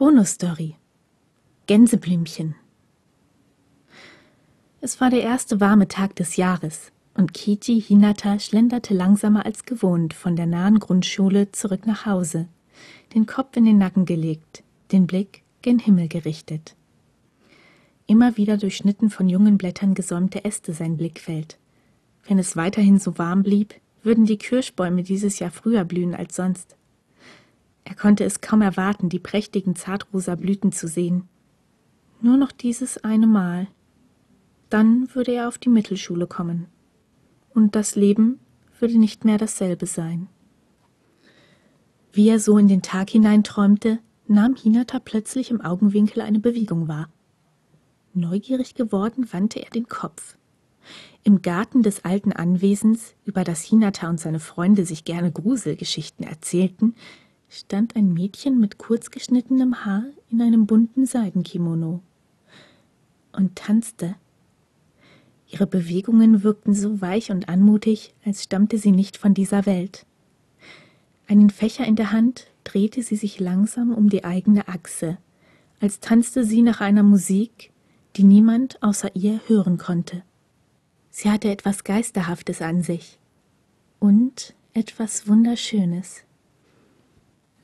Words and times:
Bonusstory 0.00 0.76
Gänseblümchen 1.66 2.54
Es 4.80 4.98
war 4.98 5.10
der 5.10 5.20
erste 5.20 5.60
warme 5.60 5.88
Tag 5.88 6.16
des 6.16 6.36
Jahres 6.36 6.90
und 7.12 7.34
Kichi 7.34 7.82
Hinata 7.82 8.38
schlenderte 8.38 8.94
langsamer 8.94 9.44
als 9.44 9.66
gewohnt 9.66 10.14
von 10.14 10.36
der 10.36 10.46
nahen 10.46 10.78
Grundschule 10.78 11.52
zurück 11.52 11.86
nach 11.86 12.06
Hause, 12.06 12.48
den 13.14 13.26
Kopf 13.26 13.58
in 13.58 13.66
den 13.66 13.76
Nacken 13.76 14.06
gelegt, 14.06 14.62
den 14.90 15.06
Blick 15.06 15.42
gen 15.60 15.78
Himmel 15.78 16.08
gerichtet. 16.08 16.76
Immer 18.06 18.38
wieder 18.38 18.56
durchschnitten 18.56 19.10
von 19.10 19.28
jungen 19.28 19.58
Blättern 19.58 19.92
gesäumte 19.92 20.46
Äste 20.46 20.72
sein 20.72 20.96
Blickfeld. 20.96 21.58
Wenn 22.26 22.38
es 22.38 22.56
weiterhin 22.56 22.98
so 22.98 23.18
warm 23.18 23.42
blieb, 23.42 23.74
würden 24.02 24.24
die 24.24 24.38
Kirschbäume 24.38 25.02
dieses 25.02 25.40
Jahr 25.40 25.50
früher 25.50 25.84
blühen 25.84 26.14
als 26.14 26.36
sonst. 26.36 26.74
Er 27.84 27.94
konnte 27.94 28.24
es 28.24 28.40
kaum 28.40 28.62
erwarten, 28.62 29.08
die 29.08 29.18
prächtigen 29.18 29.74
zartrosa 29.76 30.34
Blüten 30.34 30.72
zu 30.72 30.86
sehen. 30.86 31.28
Nur 32.20 32.36
noch 32.36 32.52
dieses 32.52 33.02
eine 33.02 33.26
Mal. 33.26 33.66
Dann 34.68 35.12
würde 35.14 35.32
er 35.32 35.48
auf 35.48 35.58
die 35.58 35.70
Mittelschule 35.70 36.26
kommen. 36.26 36.66
Und 37.54 37.74
das 37.74 37.96
Leben 37.96 38.38
würde 38.78 38.98
nicht 38.98 39.24
mehr 39.24 39.38
dasselbe 39.38 39.86
sein. 39.86 40.28
Wie 42.12 42.28
er 42.28 42.40
so 42.40 42.58
in 42.58 42.68
den 42.68 42.82
Tag 42.82 43.10
hineinträumte, 43.10 43.98
nahm 44.26 44.54
Hinata 44.54 44.98
plötzlich 44.98 45.50
im 45.50 45.60
Augenwinkel 45.60 46.22
eine 46.22 46.38
Bewegung 46.38 46.88
wahr. 46.88 47.08
Neugierig 48.14 48.74
geworden 48.74 49.32
wandte 49.32 49.62
er 49.62 49.70
den 49.70 49.88
Kopf. 49.88 50.36
Im 51.22 51.42
Garten 51.42 51.82
des 51.82 52.04
alten 52.04 52.32
Anwesens, 52.32 53.14
über 53.24 53.44
das 53.44 53.62
Hinata 53.62 54.08
und 54.08 54.18
seine 54.18 54.40
Freunde 54.40 54.84
sich 54.86 55.04
gerne 55.04 55.30
Gruselgeschichten 55.30 56.26
erzählten, 56.26 56.94
stand 57.50 57.96
ein 57.96 58.14
Mädchen 58.14 58.60
mit 58.60 58.78
kurz 58.78 59.10
geschnittenem 59.10 59.84
Haar 59.84 60.04
in 60.30 60.40
einem 60.40 60.66
bunten 60.66 61.04
Seidenkimono 61.04 62.00
und 63.32 63.56
tanzte. 63.56 64.14
Ihre 65.48 65.66
Bewegungen 65.66 66.44
wirkten 66.44 66.74
so 66.74 67.00
weich 67.00 67.32
und 67.32 67.48
anmutig, 67.48 68.14
als 68.24 68.44
stammte 68.44 68.78
sie 68.78 68.92
nicht 68.92 69.16
von 69.16 69.34
dieser 69.34 69.66
Welt. 69.66 70.06
Einen 71.26 71.50
Fächer 71.50 71.84
in 71.84 71.96
der 71.96 72.12
Hand 72.12 72.46
drehte 72.62 73.02
sie 73.02 73.16
sich 73.16 73.40
langsam 73.40 73.92
um 73.92 74.08
die 74.08 74.24
eigene 74.24 74.68
Achse, 74.68 75.18
als 75.80 75.98
tanzte 75.98 76.44
sie 76.44 76.62
nach 76.62 76.80
einer 76.80 77.02
Musik, 77.02 77.72
die 78.16 78.24
niemand 78.24 78.80
außer 78.80 79.14
ihr 79.16 79.40
hören 79.48 79.76
konnte. 79.76 80.22
Sie 81.10 81.28
hatte 81.28 81.50
etwas 81.50 81.82
Geisterhaftes 81.82 82.62
an 82.62 82.82
sich 82.82 83.18
und 83.98 84.54
etwas 84.72 85.26
Wunderschönes. 85.26 86.22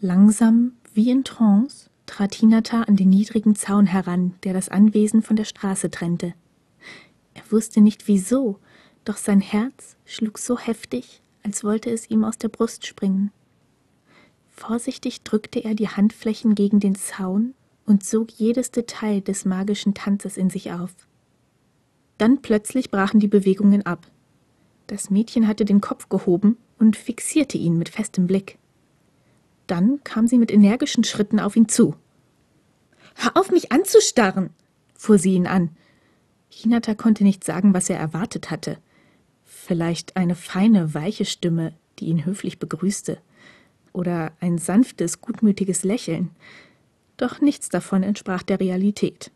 Langsam, 0.06 0.74
wie 0.94 1.10
in 1.10 1.24
Trance, 1.24 1.90
trat 2.06 2.32
Hinata 2.32 2.82
an 2.82 2.94
den 2.94 3.10
niedrigen 3.10 3.56
Zaun 3.56 3.86
heran, 3.86 4.34
der 4.44 4.52
das 4.52 4.68
Anwesen 4.68 5.20
von 5.20 5.34
der 5.34 5.42
Straße 5.42 5.90
trennte. 5.90 6.32
Er 7.34 7.42
wusste 7.50 7.80
nicht 7.80 8.06
wieso, 8.06 8.60
doch 9.04 9.16
sein 9.16 9.40
Herz 9.40 9.96
schlug 10.04 10.38
so 10.38 10.60
heftig, 10.60 11.22
als 11.42 11.64
wollte 11.64 11.90
es 11.90 12.08
ihm 12.08 12.22
aus 12.22 12.38
der 12.38 12.50
Brust 12.50 12.86
springen. 12.86 13.32
Vorsichtig 14.48 15.24
drückte 15.24 15.64
er 15.64 15.74
die 15.74 15.88
Handflächen 15.88 16.54
gegen 16.54 16.78
den 16.78 16.94
Zaun 16.94 17.54
und 17.84 18.04
sog 18.04 18.30
jedes 18.30 18.70
Detail 18.70 19.22
des 19.22 19.44
magischen 19.44 19.92
Tanzes 19.92 20.36
in 20.36 20.50
sich 20.50 20.70
auf. 20.70 20.94
Dann 22.16 22.42
plötzlich 22.42 22.92
brachen 22.92 23.18
die 23.18 23.26
Bewegungen 23.26 23.84
ab. 23.84 24.06
Das 24.86 25.10
Mädchen 25.10 25.48
hatte 25.48 25.64
den 25.64 25.80
Kopf 25.80 26.08
gehoben 26.08 26.58
und 26.78 26.94
fixierte 26.94 27.58
ihn 27.58 27.76
mit 27.76 27.88
festem 27.88 28.28
Blick. 28.28 28.60
Dann 29.66 30.00
kam 30.04 30.26
sie 30.26 30.38
mit 30.38 30.50
energischen 30.50 31.04
Schritten 31.04 31.40
auf 31.40 31.56
ihn 31.56 31.68
zu. 31.68 31.96
Hör 33.14 33.36
auf, 33.36 33.50
mich 33.50 33.72
anzustarren, 33.72 34.50
fuhr 34.94 35.18
sie 35.18 35.34
ihn 35.34 35.46
an. 35.46 35.70
Hinata 36.48 36.94
konnte 36.94 37.24
nicht 37.24 37.44
sagen, 37.44 37.74
was 37.74 37.90
er 37.90 37.98
erwartet 37.98 38.50
hatte. 38.50 38.78
Vielleicht 39.44 40.16
eine 40.16 40.34
feine, 40.34 40.94
weiche 40.94 41.24
Stimme, 41.24 41.72
die 41.98 42.06
ihn 42.06 42.24
höflich 42.24 42.58
begrüßte, 42.58 43.18
oder 43.92 44.32
ein 44.40 44.58
sanftes, 44.58 45.20
gutmütiges 45.20 45.82
Lächeln. 45.82 46.30
Doch 47.16 47.40
nichts 47.40 47.68
davon 47.68 48.02
entsprach 48.02 48.42
der 48.42 48.60
Realität. 48.60 49.30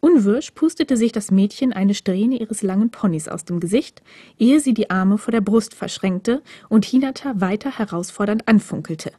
Unwirsch 0.00 0.52
pustete 0.52 0.96
sich 0.96 1.10
das 1.10 1.30
Mädchen 1.30 1.72
eine 1.72 1.94
Strähne 1.94 2.38
ihres 2.38 2.62
langen 2.62 2.90
Ponys 2.90 3.26
aus 3.26 3.44
dem 3.44 3.58
Gesicht, 3.58 4.02
ehe 4.38 4.60
sie 4.60 4.74
die 4.74 4.90
Arme 4.90 5.18
vor 5.18 5.32
der 5.32 5.40
Brust 5.40 5.74
verschränkte 5.74 6.42
und 6.68 6.84
Hinata 6.84 7.40
weiter 7.40 7.78
herausfordernd 7.78 8.46
anfunkelte. 8.46 9.12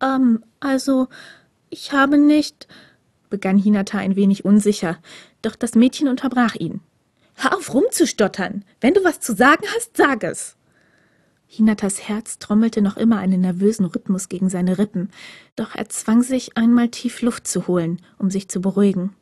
Ähm, 0.00 0.44
also, 0.60 1.08
ich 1.70 1.92
habe 1.92 2.18
nicht, 2.18 2.68
begann 3.30 3.58
Hinata 3.58 3.98
ein 3.98 4.16
wenig 4.16 4.44
unsicher, 4.44 4.98
doch 5.42 5.56
das 5.56 5.74
Mädchen 5.74 6.08
unterbrach 6.08 6.54
ihn. 6.54 6.80
Hör 7.34 7.56
auf 7.56 7.74
rumzustottern. 7.74 8.64
Wenn 8.80 8.94
du 8.94 9.04
was 9.04 9.20
zu 9.20 9.34
sagen 9.34 9.64
hast, 9.74 9.96
sag 9.96 10.24
es. 10.24 10.56
Hinatas 11.46 12.08
Herz 12.08 12.38
trommelte 12.38 12.82
noch 12.82 12.96
immer 12.96 13.18
einen 13.18 13.40
nervösen 13.40 13.86
Rhythmus 13.86 14.28
gegen 14.28 14.48
seine 14.48 14.78
Rippen, 14.78 15.10
doch 15.54 15.74
er 15.74 15.88
zwang 15.88 16.22
sich, 16.22 16.56
einmal 16.56 16.88
tief 16.88 17.22
Luft 17.22 17.46
zu 17.46 17.66
holen, 17.66 18.00
um 18.18 18.30
sich 18.30 18.48
zu 18.48 18.60
beruhigen. 18.60 19.14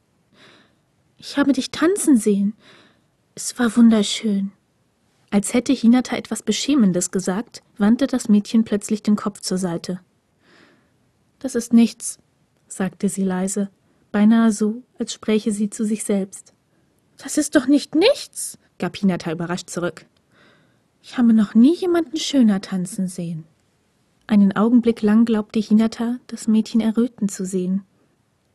Ich 1.18 1.36
habe 1.36 1.52
dich 1.52 1.70
tanzen 1.70 2.16
sehen. 2.16 2.54
Es 3.34 3.58
war 3.58 3.76
wunderschön. 3.76 4.52
Als 5.30 5.52
hätte 5.52 5.72
Hinata 5.72 6.16
etwas 6.16 6.42
Beschämendes 6.42 7.10
gesagt, 7.10 7.62
wandte 7.76 8.06
das 8.06 8.28
Mädchen 8.28 8.64
plötzlich 8.64 9.02
den 9.02 9.16
Kopf 9.16 9.40
zur 9.40 9.58
Seite. 9.58 10.00
Das 11.44 11.54
ist 11.54 11.74
nichts, 11.74 12.18
sagte 12.68 13.10
sie 13.10 13.22
leise, 13.22 13.68
beinahe 14.12 14.50
so, 14.50 14.82
als 14.98 15.12
spräche 15.12 15.52
sie 15.52 15.68
zu 15.68 15.84
sich 15.84 16.02
selbst. 16.02 16.54
Das 17.18 17.36
ist 17.36 17.54
doch 17.54 17.66
nicht 17.66 17.94
nichts, 17.94 18.58
gab 18.78 18.96
Hinata 18.96 19.30
überrascht 19.30 19.68
zurück. 19.68 20.06
Ich 21.02 21.18
habe 21.18 21.34
noch 21.34 21.54
nie 21.54 21.76
jemanden 21.76 22.16
schöner 22.16 22.62
tanzen 22.62 23.08
sehen. 23.08 23.44
Einen 24.26 24.56
Augenblick 24.56 25.02
lang 25.02 25.26
glaubte 25.26 25.60
Hinata, 25.60 26.18
das 26.28 26.48
Mädchen 26.48 26.80
erröten 26.80 27.28
zu 27.28 27.44
sehen. 27.44 27.82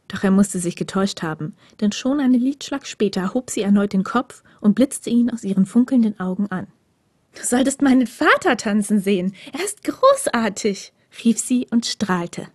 Doch 0.08 0.24
er 0.24 0.32
musste 0.32 0.58
sich 0.58 0.76
getäuscht 0.76 1.22
haben, 1.22 1.54
denn 1.82 1.92
schon 1.92 2.20
einen 2.20 2.42
Liedschlag 2.42 2.88
später 2.88 3.36
hob 3.36 3.52
sie 3.52 3.62
erneut 3.62 3.94
den 3.94 4.04
Kopf 4.04 4.42
und 4.62 4.74
blitzte 4.74 5.12
ihn 5.12 5.30
aus 5.30 5.44
ihren 5.44 5.68
funkelnden 5.68 6.20
Augen 6.20 6.48
an. 6.48 6.66
Du 7.36 7.44
solltest 7.44 7.84
meinen 7.84 8.08
Vater 8.08 8.58
tanzen 8.58 9.00
sehen. 9.00 9.36
Er 9.54 9.64
ist 9.64 9.84
großartig, 9.84 10.92
rief 11.24 11.38
sie 11.38 11.68
und 11.70 11.86
strahlte. 11.86 12.48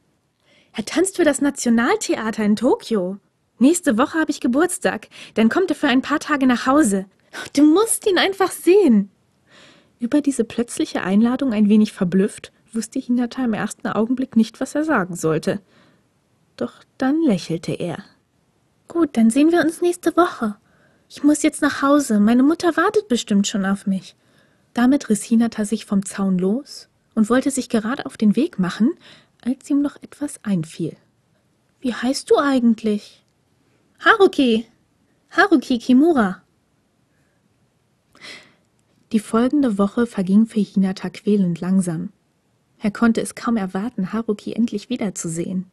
Er 0.76 0.84
tanzt 0.84 1.16
für 1.16 1.24
das 1.24 1.40
Nationaltheater 1.40 2.44
in 2.44 2.56
Tokio. 2.56 3.18
Nächste 3.58 3.96
Woche 3.96 4.18
habe 4.18 4.32
ich 4.32 4.40
Geburtstag. 4.40 5.08
Dann 5.34 5.48
kommt 5.48 5.70
er 5.70 5.76
für 5.76 5.86
ein 5.86 6.02
paar 6.02 6.18
Tage 6.18 6.46
nach 6.46 6.66
Hause. 6.66 7.06
Du 7.54 7.62
musst 7.62 8.06
ihn 8.08 8.18
einfach 8.18 8.50
sehen. 8.50 9.10
Über 10.00 10.20
diese 10.20 10.44
plötzliche 10.44 11.02
Einladung 11.02 11.52
ein 11.52 11.68
wenig 11.68 11.92
verblüfft, 11.92 12.52
wusste 12.72 12.98
Hinata 12.98 13.44
im 13.44 13.54
ersten 13.54 13.86
Augenblick 13.86 14.34
nicht, 14.36 14.60
was 14.60 14.74
er 14.74 14.84
sagen 14.84 15.14
sollte. 15.14 15.60
Doch 16.56 16.72
dann 16.98 17.22
lächelte 17.22 17.72
er. 17.72 17.98
Gut, 18.88 19.16
dann 19.16 19.30
sehen 19.30 19.52
wir 19.52 19.60
uns 19.60 19.80
nächste 19.80 20.16
Woche. 20.16 20.56
Ich 21.08 21.22
muss 21.22 21.42
jetzt 21.42 21.62
nach 21.62 21.82
Hause. 21.82 22.18
Meine 22.18 22.42
Mutter 22.42 22.76
wartet 22.76 23.06
bestimmt 23.06 23.46
schon 23.46 23.64
auf 23.64 23.86
mich. 23.86 24.16
Damit 24.72 25.08
riss 25.08 25.22
Hinata 25.22 25.64
sich 25.64 25.86
vom 25.86 26.04
Zaun 26.04 26.38
los 26.38 26.88
und 27.14 27.30
wollte 27.30 27.52
sich 27.52 27.68
gerade 27.68 28.06
auf 28.06 28.16
den 28.16 28.34
Weg 28.34 28.58
machen, 28.58 28.90
als 29.44 29.68
ihm 29.70 29.82
noch 29.82 29.96
etwas 30.02 30.42
einfiel. 30.42 30.96
Wie 31.80 31.94
heißt 31.94 32.30
du 32.30 32.38
eigentlich? 32.38 33.22
Haruki. 34.00 34.66
Haruki 35.30 35.78
Kimura. 35.78 36.42
Die 39.12 39.20
folgende 39.20 39.78
Woche 39.78 40.06
verging 40.06 40.46
für 40.46 40.60
Hinata 40.60 41.10
quälend 41.10 41.60
langsam. 41.60 42.10
Er 42.78 42.90
konnte 42.90 43.20
es 43.20 43.34
kaum 43.34 43.56
erwarten, 43.56 44.12
Haruki 44.12 44.52
endlich 44.52 44.88
wiederzusehen. 44.88 45.70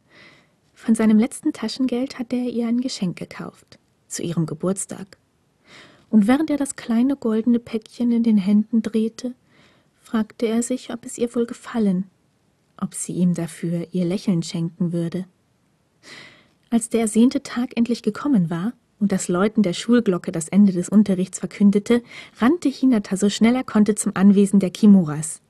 Von 0.73 0.95
seinem 0.95 1.17
letzten 1.17 1.53
Taschengeld 1.53 2.19
hatte 2.19 2.35
er 2.35 2.49
ihr 2.49 2.67
ein 2.67 2.81
Geschenk 2.81 3.17
gekauft, 3.17 3.79
zu 4.07 4.21
ihrem 4.21 4.45
Geburtstag. 4.45 5.17
Und 6.09 6.27
während 6.27 6.49
er 6.49 6.57
das 6.57 6.75
kleine 6.75 7.15
goldene 7.15 7.59
Päckchen 7.59 8.11
in 8.11 8.23
den 8.23 8.37
Händen 8.37 8.81
drehte, 8.81 9.33
fragte 10.01 10.47
er 10.47 10.61
sich, 10.61 10.91
ob 10.91 11.05
es 11.05 11.17
ihr 11.17 11.33
wohl 11.35 11.45
gefallen 11.45 12.09
ob 12.81 12.93
sie 12.93 13.13
ihm 13.13 13.33
dafür 13.33 13.87
ihr 13.91 14.03
Lächeln 14.03 14.43
schenken 14.43 14.91
würde. 14.91 15.25
Als 16.69 16.89
der 16.89 17.01
ersehnte 17.01 17.43
Tag 17.43 17.77
endlich 17.77 18.01
gekommen 18.03 18.49
war 18.49 18.73
und 18.99 19.11
das 19.11 19.27
Läuten 19.27 19.63
der 19.63 19.73
Schulglocke 19.73 20.31
das 20.31 20.49
Ende 20.49 20.73
des 20.73 20.89
Unterrichts 20.89 21.39
verkündete, 21.39 22.03
rannte 22.39 22.69
Hinata 22.69 23.17
so 23.17 23.29
schnell 23.29 23.55
er 23.55 23.63
konnte 23.63 23.95
zum 23.95 24.11
Anwesen 24.15 24.59
der 24.59 24.69
Kimuras. 24.69 25.41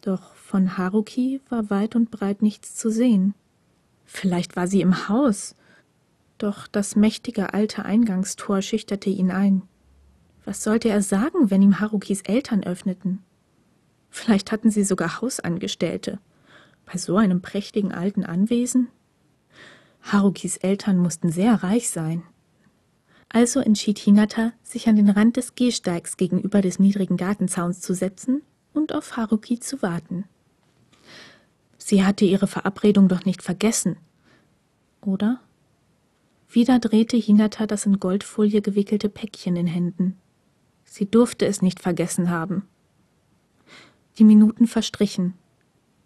Doch 0.00 0.34
von 0.34 0.76
Haruki 0.76 1.40
war 1.48 1.70
weit 1.70 1.96
und 1.96 2.10
breit 2.10 2.42
nichts 2.42 2.74
zu 2.74 2.90
sehen. 2.90 3.34
Vielleicht 4.04 4.56
war 4.56 4.66
sie 4.66 4.80
im 4.80 5.08
Haus, 5.08 5.54
doch 6.38 6.66
das 6.66 6.96
mächtige 6.96 7.52
alte 7.52 7.84
Eingangstor 7.84 8.62
schüchterte 8.62 9.10
ihn 9.10 9.30
ein. 9.30 9.62
Was 10.46 10.64
sollte 10.64 10.88
er 10.88 11.02
sagen, 11.02 11.50
wenn 11.50 11.60
ihm 11.60 11.80
Harukis 11.80 12.22
Eltern 12.22 12.64
öffneten? 12.64 13.22
Vielleicht 14.10 14.52
hatten 14.52 14.70
sie 14.70 14.84
sogar 14.84 15.20
Hausangestellte. 15.20 16.18
Bei 16.84 16.98
so 16.98 17.16
einem 17.16 17.40
prächtigen 17.40 17.92
alten 17.92 18.24
Anwesen 18.24 18.88
Harukis 20.02 20.56
Eltern 20.56 20.98
mussten 20.98 21.30
sehr 21.30 21.62
reich 21.62 21.90
sein. 21.90 22.22
Also 23.28 23.60
entschied 23.60 23.98
Hinata, 23.98 24.52
sich 24.62 24.88
an 24.88 24.96
den 24.96 25.08
Rand 25.08 25.36
des 25.36 25.54
Gehsteigs 25.54 26.16
gegenüber 26.16 26.62
des 26.62 26.78
niedrigen 26.78 27.16
Gartenzauns 27.16 27.80
zu 27.80 27.94
setzen 27.94 28.42
und 28.72 28.92
auf 28.92 29.16
Haruki 29.16 29.60
zu 29.60 29.82
warten. 29.82 30.24
Sie 31.78 32.04
hatte 32.04 32.24
ihre 32.24 32.46
Verabredung 32.46 33.08
doch 33.08 33.24
nicht 33.24 33.42
vergessen, 33.42 33.96
oder? 35.00 35.40
Wieder 36.48 36.80
drehte 36.80 37.16
Hinata 37.16 37.66
das 37.66 37.86
in 37.86 38.00
Goldfolie 38.00 38.60
gewickelte 38.60 39.08
Päckchen 39.08 39.54
in 39.54 39.68
Händen. 39.68 40.16
Sie 40.84 41.08
durfte 41.08 41.46
es 41.46 41.62
nicht 41.62 41.78
vergessen 41.78 42.30
haben. 42.30 42.66
Die 44.20 44.24
Minuten 44.24 44.66
verstrichen. 44.66 45.32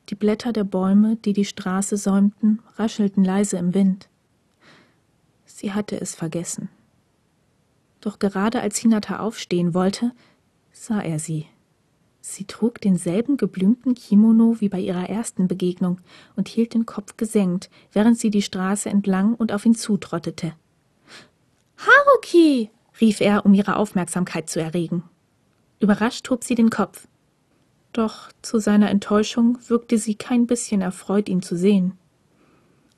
Die 0.09 0.15
Blätter 0.15 0.53
der 0.53 0.63
Bäume, 0.63 1.17
die 1.17 1.33
die 1.33 1.45
Straße 1.45 1.97
säumten, 1.97 2.63
raschelten 2.77 3.25
leise 3.25 3.57
im 3.57 3.75
Wind. 3.75 4.09
Sie 5.47 5.73
hatte 5.73 6.01
es 6.01 6.15
vergessen. 6.15 6.69
Doch 8.01 8.21
gerade 8.21 8.61
als 8.61 8.79
Hinata 8.79 9.19
aufstehen 9.19 9.75
wollte, 9.75 10.13
sah 10.71 11.01
er 11.01 11.19
sie. 11.19 11.47
Sie 12.21 12.45
trug 12.45 12.81
denselben 12.81 13.37
geblümten 13.37 13.97
Kimono 13.97 14.61
wie 14.61 14.69
bei 14.69 14.79
ihrer 14.79 15.11
ersten 15.11 15.49
Begegnung 15.49 16.01
und 16.37 16.47
hielt 16.47 16.73
den 16.73 16.87
Kopf 16.87 17.17
gesenkt, 17.17 17.69
während 17.93 18.17
sie 18.17 18.31
die 18.31 18.43
Straße 18.43 18.89
entlang 18.89 19.35
und 19.35 19.51
auf 19.51 19.67
ihn 19.67 19.75
zutrottete. 19.75 20.55
Haruki! 21.79 22.71
rief 23.01 23.21
er, 23.21 23.45
um 23.45 23.55
ihre 23.55 23.75
Aufmerksamkeit 23.75 24.49
zu 24.49 24.61
erregen. 24.61 25.03
Überrascht 25.81 26.31
hob 26.31 26.45
sie 26.45 26.55
den 26.55 26.71
Kopf. 26.71 27.09
Doch 27.95 28.33
zu 28.43 28.59
seiner 28.59 28.91
Enttäuschung 28.91 29.57
wirkte 29.69 29.99
sie 29.99 30.17
kein 30.17 30.49
bisschen 30.49 30.81
erfreut, 30.81 31.29
ihn 31.29 31.43
zu 31.43 31.57
sehen. 31.57 31.97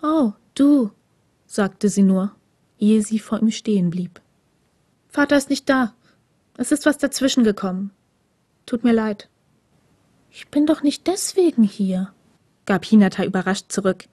Oh, 0.03 0.33
du, 0.55 0.91
sagte 1.47 1.91
sie 1.91 2.03
nur, 2.03 2.35
ehe 2.79 3.03
sie 3.03 3.19
vor 3.19 3.41
ihm 3.41 3.51
stehen 3.51 3.91
blieb. 3.91 4.23
Vater 5.07 5.37
ist 5.37 5.51
nicht 5.51 5.69
da. 5.69 5.93
Es 6.57 6.73
ist 6.73 6.87
was 6.87 6.97
dazwischen 6.97 7.45
gekommen. 7.45 7.91
Tut 8.65 8.85
mir 8.85 8.95
leid. 8.95 9.29
Ich 10.31 10.49
bin 10.49 10.65
doch 10.65 10.83
nicht 10.83 11.07
deswegen 11.07 11.63
hier, 11.63 12.15
gab 12.65 12.87
Hinata 12.87 13.23
überrascht 13.23 13.71
zurück. 13.71 14.07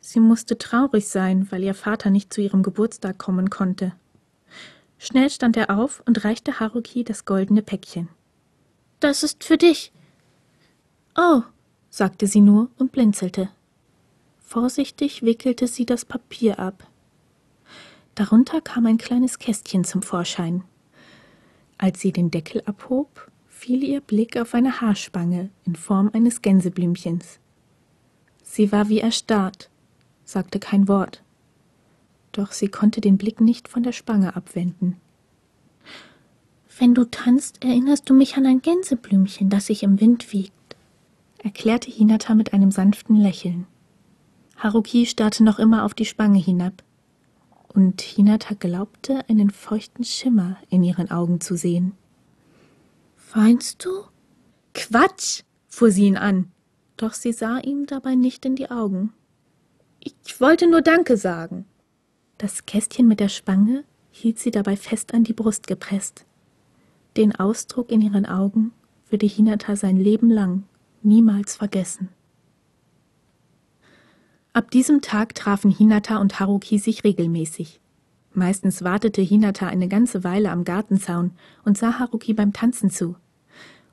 Sie 0.00 0.20
musste 0.20 0.58
traurig 0.58 1.08
sein, 1.08 1.50
weil 1.50 1.62
ihr 1.62 1.74
Vater 1.74 2.10
nicht 2.10 2.34
zu 2.34 2.42
ihrem 2.42 2.62
Geburtstag 2.62 3.16
kommen 3.16 3.48
konnte. 3.48 3.94
Schnell 4.98 5.30
stand 5.30 5.56
er 5.56 5.70
auf 5.70 6.02
und 6.04 6.22
reichte 6.22 6.60
Haruki 6.60 7.02
das 7.02 7.24
goldene 7.24 7.62
Päckchen. 7.62 8.10
Das 9.00 9.22
ist 9.22 9.44
für 9.44 9.56
dich. 9.56 9.92
Oh, 11.16 11.42
sagte 11.88 12.26
sie 12.26 12.42
nur 12.42 12.70
und 12.76 12.92
blinzelte. 12.92 13.48
Vorsichtig 14.38 15.22
wickelte 15.22 15.66
sie 15.66 15.86
das 15.86 16.04
Papier 16.04 16.58
ab. 16.58 16.86
Darunter 18.14 18.60
kam 18.60 18.84
ein 18.84 18.98
kleines 18.98 19.38
Kästchen 19.38 19.84
zum 19.84 20.02
Vorschein. 20.02 20.64
Als 21.78 22.00
sie 22.00 22.12
den 22.12 22.30
Deckel 22.30 22.62
abhob, 22.66 23.30
fiel 23.48 23.82
ihr 23.82 24.02
Blick 24.02 24.36
auf 24.36 24.52
eine 24.54 24.82
Haarspange 24.82 25.48
in 25.64 25.76
Form 25.76 26.10
eines 26.12 26.42
Gänseblümchens. 26.42 27.38
Sie 28.42 28.70
war 28.70 28.90
wie 28.90 29.00
erstarrt, 29.00 29.70
sagte 30.24 30.58
kein 30.58 30.88
Wort. 30.88 31.22
Doch 32.32 32.52
sie 32.52 32.68
konnte 32.68 33.00
den 33.00 33.16
Blick 33.16 33.40
nicht 33.40 33.68
von 33.68 33.82
der 33.82 33.92
Spange 33.92 34.36
abwenden. 34.36 35.00
Wenn 36.80 36.94
du 36.94 37.04
tanzt, 37.04 37.62
erinnerst 37.62 38.08
du 38.08 38.14
mich 38.14 38.38
an 38.38 38.46
ein 38.46 38.62
Gänseblümchen, 38.62 39.50
das 39.50 39.66
sich 39.66 39.82
im 39.82 40.00
Wind 40.00 40.32
wiegt, 40.32 40.54
erklärte 41.36 41.90
Hinata 41.90 42.34
mit 42.34 42.54
einem 42.54 42.70
sanften 42.70 43.16
Lächeln. 43.16 43.66
Haruki 44.56 45.04
starrte 45.04 45.44
noch 45.44 45.58
immer 45.58 45.84
auf 45.84 45.92
die 45.92 46.06
Spange 46.06 46.38
hinab, 46.38 46.82
und 47.68 48.00
Hinata 48.00 48.54
glaubte, 48.54 49.28
einen 49.28 49.50
feuchten 49.50 50.04
Schimmer 50.04 50.56
in 50.70 50.82
ihren 50.82 51.10
Augen 51.10 51.42
zu 51.42 51.54
sehen. 51.54 51.92
Weinst 53.34 53.84
du? 53.84 53.90
Quatsch, 54.72 55.42
fuhr 55.68 55.90
sie 55.90 56.06
ihn 56.06 56.16
an, 56.16 56.50
doch 56.96 57.12
sie 57.12 57.34
sah 57.34 57.58
ihm 57.58 57.84
dabei 57.84 58.14
nicht 58.14 58.46
in 58.46 58.56
die 58.56 58.70
Augen. 58.70 59.12
Ich 60.00 60.40
wollte 60.40 60.66
nur 60.66 60.80
Danke 60.80 61.18
sagen. 61.18 61.66
Das 62.38 62.64
Kästchen 62.64 63.06
mit 63.06 63.20
der 63.20 63.28
Spange 63.28 63.84
hielt 64.10 64.38
sie 64.38 64.50
dabei 64.50 64.76
fest 64.76 65.12
an 65.12 65.24
die 65.24 65.34
Brust 65.34 65.66
gepresst. 65.66 66.24
Den 67.16 67.34
Ausdruck 67.34 67.90
in 67.90 68.00
ihren 68.00 68.24
Augen 68.24 68.72
würde 69.08 69.26
Hinata 69.26 69.74
sein 69.74 69.96
Leben 69.96 70.30
lang 70.30 70.62
niemals 71.02 71.56
vergessen. 71.56 72.08
Ab 74.52 74.70
diesem 74.70 75.00
Tag 75.00 75.34
trafen 75.34 75.70
Hinata 75.70 76.18
und 76.18 76.38
Haruki 76.38 76.78
sich 76.78 77.02
regelmäßig. 77.02 77.80
Meistens 78.32 78.84
wartete 78.84 79.22
Hinata 79.22 79.66
eine 79.66 79.88
ganze 79.88 80.22
Weile 80.22 80.50
am 80.50 80.64
Gartenzaun 80.64 81.32
und 81.64 81.76
sah 81.76 81.98
Haruki 81.98 82.32
beim 82.32 82.52
Tanzen 82.52 82.90
zu. 82.90 83.16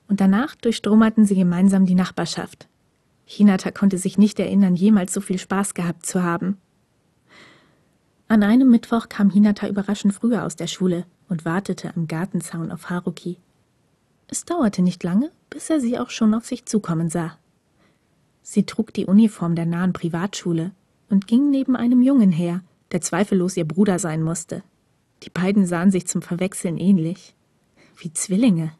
Und 0.06 0.20
danach 0.20 0.54
durchstrommerten 0.54 1.26
sie 1.26 1.34
gemeinsam 1.34 1.86
die 1.86 1.96
Nachbarschaft. 1.96 2.68
Hinata 3.24 3.72
konnte 3.72 3.98
sich 3.98 4.16
nicht 4.16 4.38
erinnern, 4.38 4.76
jemals 4.76 5.12
so 5.12 5.20
viel 5.20 5.38
Spaß 5.38 5.74
gehabt 5.74 6.06
zu 6.06 6.22
haben. 6.22 6.56
An 8.28 8.42
einem 8.42 8.70
Mittwoch 8.70 9.08
kam 9.08 9.30
Hinata 9.30 9.68
überraschend 9.68 10.14
früher 10.14 10.44
aus 10.44 10.54
der 10.54 10.66
Schule 10.68 11.04
und 11.28 11.44
wartete 11.44 11.94
am 11.94 12.08
Gartenzaun 12.08 12.70
auf 12.70 12.90
Haruki. 12.90 13.38
Es 14.28 14.44
dauerte 14.44 14.82
nicht 14.82 15.02
lange, 15.02 15.30
bis 15.50 15.70
er 15.70 15.80
sie 15.80 15.98
auch 15.98 16.10
schon 16.10 16.34
auf 16.34 16.44
sich 16.44 16.66
zukommen 16.66 17.08
sah. 17.08 17.38
Sie 18.42 18.64
trug 18.64 18.92
die 18.92 19.06
Uniform 19.06 19.54
der 19.54 19.66
nahen 19.66 19.92
Privatschule 19.92 20.72
und 21.10 21.26
ging 21.26 21.50
neben 21.50 21.76
einem 21.76 22.02
Jungen 22.02 22.32
her, 22.32 22.62
der 22.92 23.00
zweifellos 23.00 23.56
ihr 23.56 23.66
Bruder 23.66 23.98
sein 23.98 24.22
musste. 24.22 24.62
Die 25.22 25.30
beiden 25.30 25.66
sahen 25.66 25.90
sich 25.90 26.06
zum 26.06 26.22
Verwechseln 26.22 26.78
ähnlich. 26.78 27.34
Wie 27.96 28.12
Zwillinge. 28.12 28.72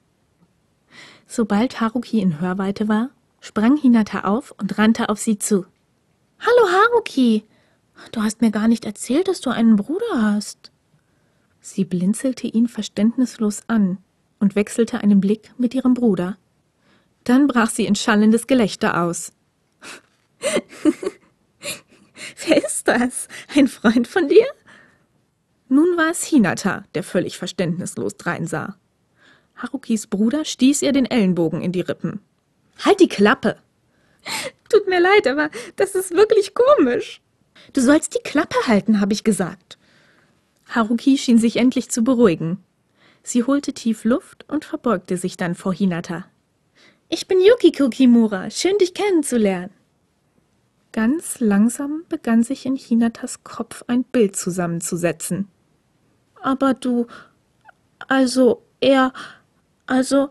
Sobald 1.27 1.81
Haruki 1.81 2.21
in 2.21 2.41
Hörweite 2.41 2.89
war, 2.89 3.11
sprang 3.41 3.77
Hinata 3.77 4.21
auf 4.25 4.55
und 4.59 4.79
rannte 4.79 5.09
auf 5.09 5.19
sie 5.19 5.39
zu. 5.39 5.67
Hallo 6.41 6.69
Haruki! 6.71 7.45
Du 8.13 8.23
hast 8.23 8.41
mir 8.41 8.51
gar 8.51 8.69
nicht 8.69 8.85
erzählt, 8.85 9.29
dass 9.29 9.41
du 9.41 9.51
einen 9.51 9.77
Bruder 9.77 10.23
hast. 10.23 10.71
Sie 11.71 11.85
blinzelte 11.85 12.47
ihn 12.47 12.69
verständnislos 12.69 13.63
an 13.67 13.99
und 14.39 14.55
wechselte 14.57 15.01
einen 15.01 15.21
Blick 15.21 15.53
mit 15.59 15.75
ihrem 15.75 15.95
Bruder. 15.95 16.39
Dann 17.25 17.47
brach 17.47 17.71
sie 17.71 17.87
in 17.87 17.95
schallendes 17.95 18.47
Gelächter 18.47 19.03
aus. 19.03 19.33
Wer 22.47 22.65
ist 22.65 22.89
das? 22.89 23.29
Ein 23.55 23.69
Freund 23.69 24.07
von 24.09 24.29
dir? 24.29 24.47
Nun 25.69 25.97
war 25.97 26.11
es 26.11 26.25
Hinata, 26.25 26.85
der 26.95 27.03
völlig 27.03 27.37
verständnislos 27.37 28.17
dreinsah. 28.17 28.77
Harukis 29.57 30.07
Bruder 30.07 30.45
stieß 30.45 30.83
ihr 30.83 30.93
den 30.93 31.07
Ellenbogen 31.07 31.61
in 31.61 31.73
die 31.73 31.81
Rippen. 31.81 32.21
Halt 32.85 33.01
die 33.01 33.09
Klappe! 33.09 33.57
Tut 34.71 34.87
mir 34.89 35.01
leid, 35.01 35.27
aber 35.27 35.51
das 35.77 35.95
ist 35.95 36.13
wirklich 36.13 36.55
komisch. 36.55 37.21
Du 37.73 37.81
sollst 37.81 38.15
die 38.15 38.23
Klappe 38.23 38.57
halten, 38.67 39.01
habe 39.01 39.13
ich 39.13 39.25
gesagt. 39.25 39.78
Haruki 40.69 41.17
schien 41.19 41.39
sich 41.39 41.57
endlich 41.57 41.91
zu 41.91 42.03
beruhigen. 42.03 42.63
Sie 43.23 43.45
holte 43.45 43.73
tief 43.73 44.05
Luft 44.05 44.45
und 44.49 44.65
verbeugte 44.65 45.17
sich 45.17 45.37
dann 45.37 45.55
vor 45.55 45.75
Hinata. 45.75 46.27
Ich 47.09 47.27
bin 47.27 47.41
Yukiko 47.41 47.89
Kimura. 47.89 48.51
Schön, 48.51 48.77
dich 48.79 48.95
kennenzulernen. 48.95 49.71
Ganz 50.93 51.41
langsam 51.41 52.05
begann 52.09 52.43
sich 52.43 52.67
in 52.67 52.77
Hinatas 52.77 53.45
Kopf 53.45 53.85
ein 53.87 54.05
Bild 54.05 54.37
zusammenzusetzen. 54.37 55.49
Aber 56.43 56.75
du. 56.75 57.07
Also, 58.09 58.63
er. 58.81 59.13
Also. 59.87 60.31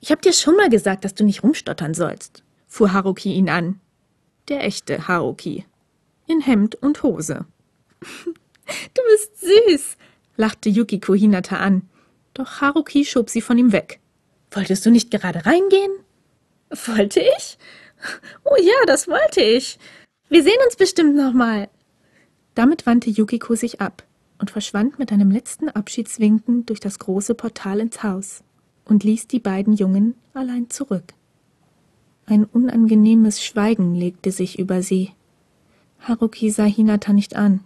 Ich 0.00 0.10
hab 0.10 0.22
dir 0.22 0.32
schon 0.32 0.56
mal 0.56 0.70
gesagt, 0.70 1.04
dass 1.04 1.14
du 1.14 1.24
nicht 1.24 1.42
rumstottern 1.42 1.92
sollst, 1.92 2.42
fuhr 2.66 2.92
Haruki 2.92 3.34
ihn 3.34 3.50
an. 3.50 3.80
Der 4.48 4.64
echte 4.64 5.06
Haruki. 5.06 5.66
In 6.26 6.40
Hemd 6.40 6.76
und 6.76 7.02
Hose. 7.02 7.44
Du 8.94 9.02
bist 9.10 9.40
süß, 9.40 9.96
lachte 10.36 10.68
Yukiko 10.68 11.14
Hinata 11.14 11.56
an. 11.56 11.88
Doch 12.34 12.60
Haruki 12.60 13.04
schob 13.04 13.30
sie 13.30 13.40
von 13.40 13.58
ihm 13.58 13.72
weg. 13.72 14.00
Wolltest 14.50 14.84
du 14.86 14.90
nicht 14.90 15.10
gerade 15.10 15.46
reingehen? 15.46 15.92
Wollte 16.86 17.20
ich? 17.20 17.58
Oh 18.44 18.56
ja, 18.60 18.86
das 18.86 19.08
wollte 19.08 19.40
ich. 19.40 19.78
Wir 20.28 20.42
sehen 20.42 20.58
uns 20.64 20.76
bestimmt 20.76 21.16
nochmal. 21.16 21.68
Damit 22.54 22.86
wandte 22.86 23.10
Yukiko 23.10 23.54
sich 23.54 23.80
ab 23.80 24.04
und 24.38 24.50
verschwand 24.50 24.98
mit 24.98 25.12
einem 25.12 25.30
letzten 25.30 25.68
Abschiedswinken 25.68 26.66
durch 26.66 26.80
das 26.80 26.98
große 26.98 27.34
Portal 27.34 27.80
ins 27.80 28.02
Haus 28.02 28.42
und 28.84 29.04
ließ 29.04 29.28
die 29.28 29.40
beiden 29.40 29.74
Jungen 29.74 30.14
allein 30.34 30.70
zurück. 30.70 31.14
Ein 32.26 32.44
unangenehmes 32.44 33.44
Schweigen 33.44 33.94
legte 33.94 34.30
sich 34.30 34.58
über 34.58 34.82
sie. 34.82 35.10
Haruki 36.00 36.50
sah 36.50 36.64
Hinata 36.64 37.12
nicht 37.12 37.36
an. 37.36 37.60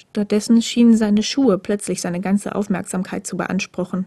Stattdessen 0.00 0.62
schienen 0.62 0.96
seine 0.96 1.22
Schuhe 1.22 1.58
plötzlich 1.58 2.00
seine 2.00 2.20
ganze 2.20 2.54
Aufmerksamkeit 2.54 3.26
zu 3.26 3.36
beanspruchen. 3.36 4.06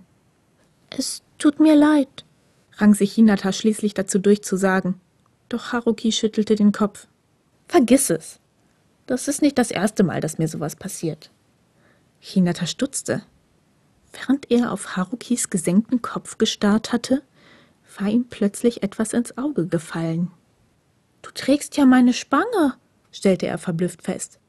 Es 0.89 1.21
tut 1.37 1.59
mir 1.59 1.75
leid, 1.75 2.25
rang 2.77 2.95
sich 2.95 3.13
Hinata 3.13 3.51
schließlich 3.51 3.93
dazu 3.93 4.17
durch 4.17 4.43
zu 4.43 4.57
sagen. 4.57 4.99
Doch 5.49 5.71
Haruki 5.71 6.11
schüttelte 6.11 6.55
den 6.55 6.71
Kopf. 6.71 7.07
Vergiss 7.67 8.09
es. 8.09 8.39
Das 9.05 9.27
ist 9.27 9.43
nicht 9.43 9.57
das 9.59 9.69
erste 9.69 10.03
Mal, 10.03 10.19
dass 10.19 10.39
mir 10.39 10.47
sowas 10.47 10.75
passiert. 10.75 11.29
Hinata 12.19 12.65
stutzte. 12.65 13.21
Während 14.13 14.49
er 14.49 14.71
auf 14.71 14.95
Harukis 14.95 15.51
gesenkten 15.51 16.01
Kopf 16.01 16.39
gestarrt 16.39 16.91
hatte, 16.91 17.21
war 17.99 18.07
ihm 18.07 18.25
plötzlich 18.27 18.81
etwas 18.81 19.13
ins 19.13 19.37
Auge 19.37 19.67
gefallen. 19.67 20.31
Du 21.21 21.29
trägst 21.31 21.77
ja 21.77 21.85
meine 21.85 22.13
Spange, 22.13 22.77
stellte 23.11 23.45
er 23.45 23.59
verblüfft 23.59 24.01
fest. 24.01 24.39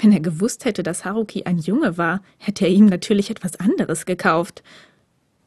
Wenn 0.00 0.12
er 0.12 0.20
gewusst 0.20 0.64
hätte, 0.64 0.82
dass 0.82 1.04
Haruki 1.04 1.44
ein 1.44 1.58
Junge 1.58 1.98
war, 1.98 2.22
hätte 2.38 2.66
er 2.66 2.70
ihm 2.70 2.86
natürlich 2.86 3.30
etwas 3.30 3.56
anderes 3.56 4.06
gekauft. 4.06 4.62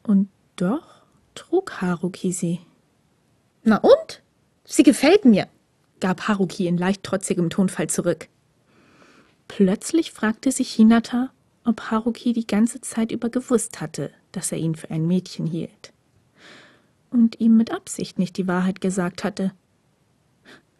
Und 0.02 0.28
doch 0.56 1.02
trug 1.34 1.80
Haruki 1.80 2.32
sie. 2.32 2.60
Na 3.64 3.78
und? 3.78 4.22
Sie 4.64 4.82
gefällt 4.82 5.24
mir, 5.24 5.48
gab 6.00 6.28
Haruki 6.28 6.66
in 6.66 6.76
leicht 6.76 7.02
trotzigem 7.02 7.48
Tonfall 7.48 7.88
zurück. 7.88 8.28
Plötzlich 9.48 10.12
fragte 10.12 10.52
sich 10.52 10.72
Hinata, 10.72 11.30
ob 11.64 11.90
Haruki 11.90 12.32
die 12.32 12.46
ganze 12.46 12.80
Zeit 12.80 13.12
über 13.12 13.28
gewusst 13.28 13.80
hatte, 13.80 14.10
dass 14.32 14.52
er 14.52 14.58
ihn 14.58 14.74
für 14.74 14.90
ein 14.90 15.06
Mädchen 15.06 15.46
hielt. 15.46 15.92
Und 17.10 17.40
ihm 17.40 17.56
mit 17.56 17.70
Absicht 17.70 18.18
nicht 18.18 18.36
die 18.36 18.48
Wahrheit 18.48 18.80
gesagt 18.80 19.24
hatte. 19.24 19.52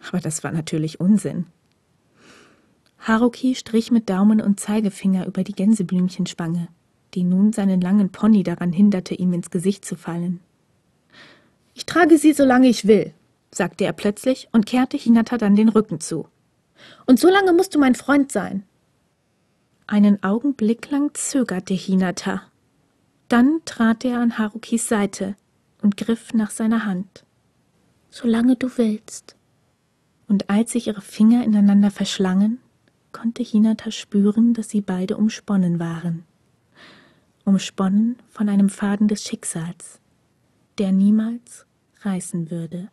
Aber 0.08 0.20
das 0.20 0.42
war 0.42 0.52
natürlich 0.52 1.00
Unsinn. 1.00 1.46
Haruki 3.04 3.56
strich 3.56 3.90
mit 3.90 4.08
Daumen 4.08 4.40
und 4.40 4.60
Zeigefinger 4.60 5.26
über 5.26 5.42
die 5.42 5.54
Gänseblümchenspange, 5.54 6.68
die 7.14 7.24
nun 7.24 7.52
seinen 7.52 7.80
langen 7.80 8.12
Pony 8.12 8.44
daran 8.44 8.72
hinderte, 8.72 9.14
ihm 9.16 9.32
ins 9.32 9.50
Gesicht 9.50 9.84
zu 9.84 9.96
fallen. 9.96 10.40
Ich 11.74 11.84
trage 11.84 12.16
sie, 12.16 12.32
solange 12.32 12.68
ich 12.68 12.86
will, 12.86 13.12
sagte 13.50 13.84
er 13.84 13.92
plötzlich 13.92 14.48
und 14.52 14.66
kehrte 14.66 14.96
Hinata 14.96 15.36
dann 15.36 15.56
den 15.56 15.68
Rücken 15.68 15.98
zu. 15.98 16.28
Und 17.06 17.18
so 17.18 17.28
lange 17.28 17.52
musst 17.52 17.74
du 17.74 17.80
mein 17.80 17.96
Freund 17.96 18.30
sein. 18.30 18.62
Einen 19.88 20.22
Augenblick 20.22 20.88
lang 20.90 21.12
zögerte 21.14 21.74
Hinata. 21.74 22.42
Dann 23.28 23.62
trat 23.64 24.04
er 24.04 24.20
an 24.20 24.38
Harukis 24.38 24.88
Seite 24.88 25.34
und 25.82 25.96
griff 25.96 26.34
nach 26.34 26.50
seiner 26.50 26.84
Hand. 26.84 27.24
Solange 28.10 28.54
du 28.54 28.70
willst. 28.76 29.34
Und 30.28 30.48
als 30.50 30.72
sich 30.72 30.86
ihre 30.86 31.00
Finger 31.00 31.44
ineinander 31.44 31.90
verschlangen, 31.90 32.61
konnte 33.12 33.42
Hinata 33.42 33.90
spüren, 33.90 34.54
dass 34.54 34.70
sie 34.70 34.80
beide 34.80 35.16
umsponnen 35.16 35.78
waren. 35.78 36.24
Umsponnen 37.44 38.16
von 38.28 38.48
einem 38.48 38.68
Faden 38.68 39.08
des 39.08 39.22
Schicksals, 39.22 40.00
der 40.78 40.92
niemals 40.92 41.66
reißen 42.02 42.50
würde. 42.50 42.88